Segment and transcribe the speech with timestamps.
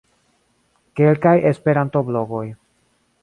[0.99, 2.45] Kelkaj Esperanto-blogoj.